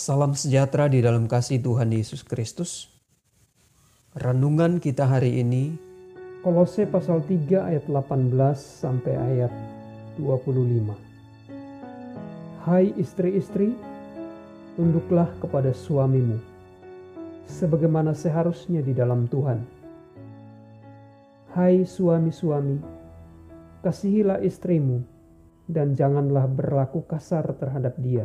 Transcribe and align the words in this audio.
Salam 0.00 0.32
sejahtera 0.32 0.88
di 0.88 1.04
dalam 1.04 1.28
kasih 1.28 1.60
Tuhan 1.60 1.92
Yesus 1.92 2.24
Kristus. 2.24 2.88
Renungan 4.16 4.80
kita 4.80 5.04
hari 5.04 5.44
ini 5.44 5.76
Kolose 6.40 6.88
pasal 6.88 7.20
3 7.20 7.68
ayat 7.68 7.84
18 7.84 8.32
sampai 8.56 9.12
ayat 9.12 9.52
25. 10.16 10.96
Hai 12.64 12.96
istri-istri, 12.96 13.76
tunduklah 14.72 15.28
kepada 15.36 15.68
suamimu 15.68 16.40
sebagaimana 17.44 18.16
seharusnya 18.16 18.80
di 18.80 18.96
dalam 18.96 19.28
Tuhan. 19.28 19.60
Hai 21.52 21.84
suami-suami, 21.84 22.80
kasihilah 23.84 24.40
istrimu 24.40 25.04
dan 25.68 25.92
janganlah 25.92 26.48
berlaku 26.48 27.04
kasar 27.04 27.52
terhadap 27.60 28.00
dia 28.00 28.24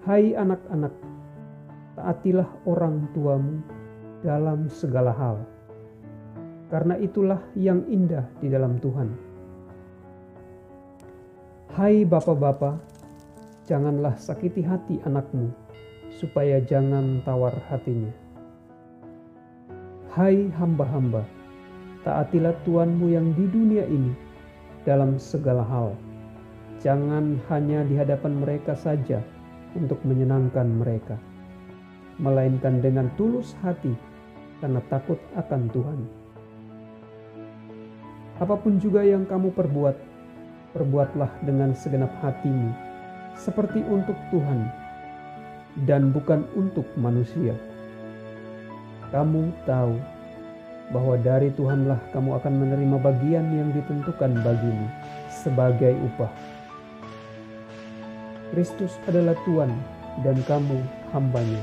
Hai 0.00 0.32
anak-anak, 0.32 0.96
taatilah 1.92 2.48
orang 2.64 3.04
tuamu 3.12 3.60
dalam 4.24 4.64
segala 4.72 5.12
hal, 5.12 5.44
karena 6.72 6.96
itulah 6.96 7.36
yang 7.52 7.84
indah 7.84 8.24
di 8.40 8.48
dalam 8.48 8.80
Tuhan. 8.80 9.12
Hai 11.76 12.08
bapak-bapak, 12.08 12.80
janganlah 13.68 14.16
sakiti 14.16 14.64
hati 14.64 15.04
anakmu, 15.04 15.52
supaya 16.08 16.64
jangan 16.64 17.20
tawar 17.28 17.52
hatinya. 17.68 18.08
Hai 20.16 20.48
hamba-hamba, 20.56 21.28
taatilah 22.08 22.56
Tuhanmu 22.64 23.04
yang 23.12 23.36
di 23.36 23.44
dunia 23.52 23.84
ini 23.84 24.16
dalam 24.88 25.20
segala 25.20 25.60
hal. 25.60 25.92
Jangan 26.80 27.36
hanya 27.52 27.84
di 27.84 28.00
hadapan 28.00 28.40
mereka 28.40 28.72
saja, 28.72 29.20
untuk 29.76 30.02
menyenangkan 30.02 30.66
mereka, 30.66 31.16
melainkan 32.18 32.82
dengan 32.82 33.10
tulus 33.14 33.54
hati 33.62 33.94
karena 34.60 34.80
takut 34.90 35.18
akan 35.36 35.70
Tuhan. 35.72 36.00
Apa 38.40 38.56
pun 38.56 38.80
juga 38.80 39.04
yang 39.04 39.28
kamu 39.28 39.52
perbuat, 39.52 39.96
perbuatlah 40.72 41.30
dengan 41.44 41.76
segenap 41.76 42.10
hatimu, 42.24 42.72
seperti 43.36 43.84
untuk 43.84 44.16
Tuhan 44.32 44.68
dan 45.84 46.10
bukan 46.10 46.48
untuk 46.56 46.88
manusia. 46.96 47.54
Kamu 49.10 49.52
tahu 49.66 49.94
bahwa 50.90 51.14
dari 51.18 51.54
Tuhanlah 51.54 51.98
kamu 52.10 52.30
akan 52.42 52.54
menerima 52.54 52.96
bagian 52.98 53.46
yang 53.54 53.70
ditentukan 53.70 54.42
bagimu 54.42 54.86
sebagai 55.30 55.94
upah. 56.10 56.30
Kristus 58.50 58.98
adalah 59.06 59.38
Tuhan 59.46 59.70
dan 60.26 60.42
kamu 60.42 60.78
hambanya. 61.14 61.62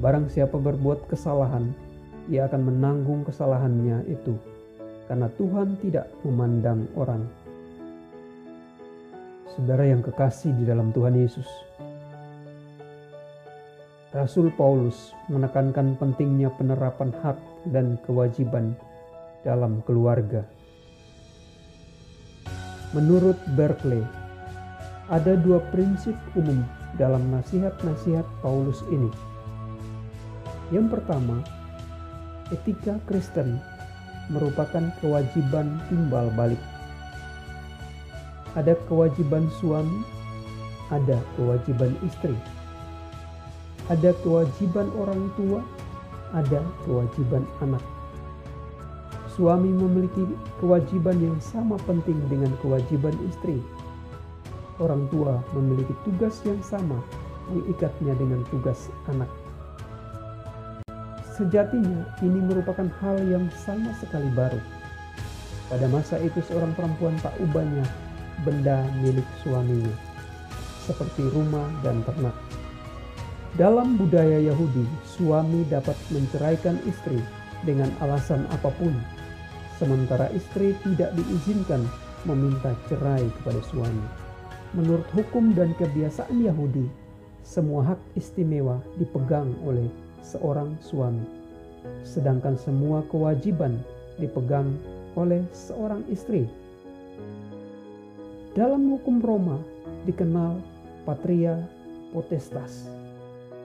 Barang 0.00 0.28
siapa 0.28 0.60
berbuat 0.60 1.08
kesalahan, 1.08 1.72
ia 2.28 2.44
akan 2.44 2.68
menanggung 2.68 3.24
kesalahannya 3.24 4.04
itu, 4.04 4.36
karena 5.08 5.32
Tuhan 5.40 5.80
tidak 5.80 6.12
memandang 6.24 6.84
orang. 6.92 7.24
Saudara 9.56 9.88
yang 9.88 10.04
kekasih 10.04 10.52
di 10.56 10.68
dalam 10.68 10.92
Tuhan 10.92 11.16
Yesus, 11.16 11.48
Rasul 14.12 14.52
Paulus 14.52 15.16
menekankan 15.32 15.96
pentingnya 15.96 16.52
penerapan 16.52 17.16
hak 17.24 17.38
dan 17.72 17.96
kewajiban 18.04 18.76
dalam 19.40 19.80
keluarga. 19.88 20.44
Menurut 22.90 23.38
Berkeley, 23.54 24.19
ada 25.10 25.34
dua 25.34 25.58
prinsip 25.74 26.14
umum 26.38 26.62
dalam 26.94 27.34
nasihat-nasihat 27.34 28.22
Paulus 28.46 28.86
ini. 28.94 29.10
Yang 30.70 30.94
pertama, 30.94 31.42
etika 32.54 32.94
Kristen 33.10 33.58
merupakan 34.30 34.86
kewajiban 35.02 35.82
timbal 35.90 36.30
balik. 36.38 36.62
Ada 38.54 38.78
kewajiban 38.86 39.50
suami, 39.58 40.06
ada 40.94 41.18
kewajiban 41.34 41.90
istri. 42.06 42.38
Ada 43.90 44.14
kewajiban 44.22 44.86
orang 44.94 45.26
tua, 45.34 45.58
ada 46.30 46.62
kewajiban 46.86 47.42
anak. 47.58 47.82
Suami 49.34 49.74
memiliki 49.74 50.22
kewajiban 50.62 51.18
yang 51.18 51.38
sama 51.42 51.74
penting 51.82 52.18
dengan 52.30 52.54
kewajiban 52.62 53.14
istri 53.26 53.58
orang 54.80 55.06
tua 55.12 55.44
memiliki 55.52 55.92
tugas 56.02 56.40
yang 56.48 56.58
sama 56.64 56.98
mengikatnya 57.52 58.16
dengan 58.16 58.40
tugas 58.48 58.88
anak. 59.06 59.28
Sejatinya 61.36 62.04
ini 62.20 62.40
merupakan 62.44 62.88
hal 63.00 63.16
yang 63.28 63.48
sama 63.64 63.92
sekali 63.96 64.28
baru. 64.32 64.60
Pada 65.70 65.86
masa 65.86 66.18
itu 66.18 66.42
seorang 66.50 66.74
perempuan 66.74 67.14
tak 67.22 67.32
ubahnya 67.38 67.86
benda 68.42 68.82
milik 69.00 69.24
suaminya, 69.44 69.92
seperti 70.84 71.24
rumah 71.30 71.68
dan 71.86 72.02
ternak. 72.04 72.34
Dalam 73.54 73.98
budaya 73.98 74.38
Yahudi, 74.38 74.86
suami 75.06 75.66
dapat 75.66 75.96
menceraikan 76.10 76.78
istri 76.86 77.18
dengan 77.66 77.90
alasan 77.98 78.46
apa 78.50 78.70
pun, 78.78 78.94
sementara 79.80 80.30
istri 80.34 80.76
tidak 80.86 81.14
diizinkan 81.18 81.82
meminta 82.28 82.76
cerai 82.86 83.26
kepada 83.40 83.60
suami. 83.72 84.19
Menurut 84.70 85.02
hukum 85.10 85.50
dan 85.50 85.74
kebiasaan 85.74 86.46
Yahudi, 86.46 86.86
semua 87.42 87.82
hak 87.82 87.98
istimewa 88.14 88.78
dipegang 89.02 89.50
oleh 89.66 89.90
seorang 90.22 90.78
suami, 90.78 91.26
sedangkan 92.06 92.54
semua 92.54 93.02
kewajiban 93.10 93.82
dipegang 94.22 94.70
oleh 95.18 95.42
seorang 95.50 96.06
istri. 96.06 96.46
Dalam 98.54 98.94
hukum 98.94 99.18
Roma 99.18 99.58
dikenal 100.06 100.62
patria 101.02 101.66
potestas, 102.14 102.86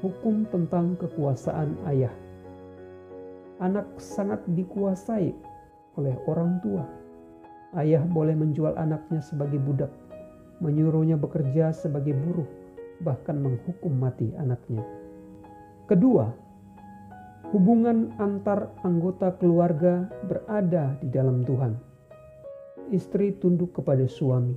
hukum 0.00 0.48
tentang 0.48 0.96
kekuasaan 0.96 1.76
ayah. 1.92 2.12
Anak 3.60 3.84
sangat 4.00 4.40
dikuasai 4.48 5.28
oleh 6.00 6.16
orang 6.24 6.56
tua. 6.64 6.88
Ayah 7.76 8.00
boleh 8.00 8.32
menjual 8.32 8.72
anaknya 8.80 9.20
sebagai 9.20 9.60
budak 9.60 9.92
menyuruhnya 10.60 11.20
bekerja 11.20 11.72
sebagai 11.72 12.16
buruh, 12.16 12.48
bahkan 13.04 13.36
menghukum 13.40 13.92
mati 13.92 14.32
anaknya. 14.40 14.84
Kedua, 15.84 16.32
hubungan 17.52 18.16
antar 18.16 18.72
anggota 18.82 19.36
keluarga 19.36 20.08
berada 20.26 20.96
di 20.98 21.08
dalam 21.12 21.44
Tuhan. 21.44 21.76
Istri 22.90 23.42
tunduk 23.42 23.74
kepada 23.74 24.06
suami, 24.06 24.54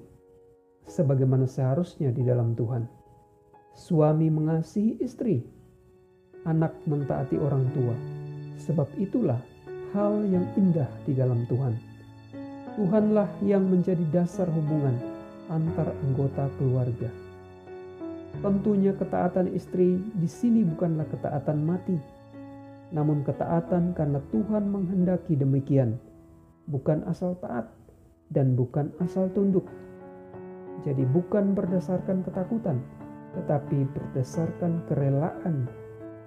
sebagaimana 0.85 1.49
seharusnya 1.49 2.13
di 2.13 2.21
dalam 2.23 2.53
Tuhan. 2.53 2.85
Suami 3.73 4.29
mengasihi 4.29 5.01
istri, 5.01 5.41
anak 6.45 6.73
mentaati 6.85 7.37
orang 7.37 7.65
tua. 7.73 7.95
Sebab 8.59 8.91
itulah 8.99 9.39
hal 9.95 10.21
yang 10.29 10.45
indah 10.59 10.89
di 11.07 11.15
dalam 11.15 11.47
Tuhan. 11.47 11.73
Tuhanlah 12.77 13.27
yang 13.43 13.65
menjadi 13.65 14.03
dasar 14.13 14.47
hubungan 14.51 15.08
antar 15.49 15.91
anggota 16.05 16.47
keluarga. 16.61 17.09
Tentunya 18.39 18.93
ketaatan 18.93 19.51
istri 19.51 19.97
di 19.97 20.29
sini 20.29 20.61
bukanlah 20.61 21.09
ketaatan 21.09 21.59
mati, 21.65 21.97
namun 22.93 23.25
ketaatan 23.25 23.97
karena 23.97 24.21
Tuhan 24.29 24.69
menghendaki 24.69 25.33
demikian, 25.35 25.97
bukan 26.69 27.03
asal 27.09 27.35
taat 27.41 27.67
dan 28.29 28.53
bukan 28.53 28.93
asal 29.01 29.27
tunduk. 29.33 29.65
Jadi 30.85 31.03
bukan 31.09 31.57
berdasarkan 31.57 32.23
ketakutan, 32.23 32.79
tetapi 33.35 33.89
berdasarkan 33.91 34.85
kerelaan 34.87 35.67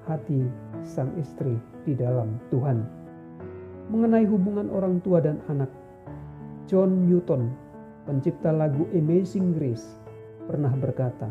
hati 0.05 0.44
sang 0.82 1.14
istri 1.17 1.56
di 1.87 1.94
dalam 1.94 2.37
Tuhan. 2.50 2.82
Mengenai 3.88 4.26
hubungan 4.26 4.69
orang 4.75 4.99
tua 5.00 5.23
dan 5.23 5.38
anak, 5.49 5.70
John 6.67 7.06
Newton 7.06 7.62
pencipta 8.02 8.50
lagu 8.50 8.90
Amazing 8.90 9.54
Grace, 9.54 9.87
pernah 10.50 10.75
berkata, 10.75 11.31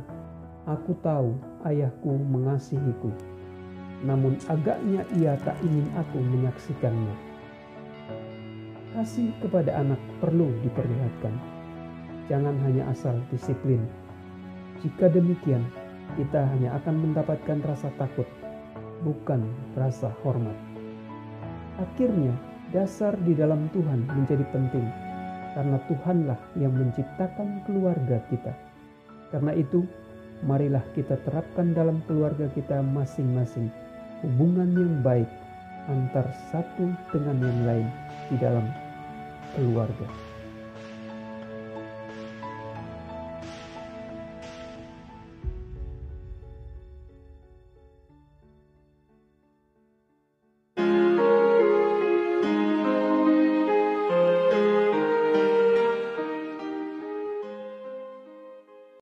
Aku 0.69 0.95
tahu 1.03 1.35
ayahku 1.67 2.15
mengasihiku, 2.15 3.11
namun 4.05 4.37
agaknya 4.47 5.03
ia 5.17 5.35
tak 5.41 5.57
ingin 5.65 5.89
aku 5.97 6.21
menyaksikannya. 6.21 7.15
Kasih 8.91 9.31
kepada 9.39 9.79
anak 9.79 9.99
perlu 10.19 10.51
diperlihatkan. 10.61 11.33
Jangan 12.29 12.55
hanya 12.63 12.87
asal 12.91 13.19
disiplin. 13.33 13.83
Jika 14.79 15.11
demikian, 15.11 15.63
kita 16.15 16.43
hanya 16.55 16.75
akan 16.79 17.09
mendapatkan 17.09 17.59
rasa 17.63 17.91
takut, 17.99 18.27
bukan 19.03 19.43
rasa 19.75 20.11
hormat. 20.23 20.55
Akhirnya, 21.79 22.35
dasar 22.71 23.17
di 23.19 23.33
dalam 23.35 23.67
Tuhan 23.73 24.05
menjadi 24.07 24.45
penting 24.53 25.10
karena 25.51 25.77
Tuhanlah 25.87 26.39
yang 26.55 26.73
menciptakan 26.75 27.63
keluarga 27.67 28.23
kita. 28.31 28.53
Karena 29.31 29.55
itu, 29.55 29.83
marilah 30.43 30.83
kita 30.95 31.19
terapkan 31.27 31.75
dalam 31.75 31.99
keluarga 32.07 32.47
kita 32.55 32.79
masing-masing 32.81 33.71
hubungan 34.25 34.69
yang 34.73 34.95
baik 35.01 35.29
antar 35.89 36.27
satu 36.53 36.93
dengan 37.09 37.37
yang 37.41 37.59
lain 37.65 37.87
di 38.29 38.35
dalam 38.37 38.65
keluarga. 39.57 40.30